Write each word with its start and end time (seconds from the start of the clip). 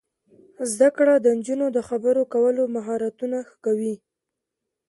زده 0.71 0.89
کړه 0.97 1.13
د 1.19 1.25
نجونو 1.37 1.65
د 1.75 1.79
خبرو 1.89 2.21
کولو 2.33 2.63
مهارتونه 2.75 3.37
ښه 3.47 3.55
کوي. 3.65 3.95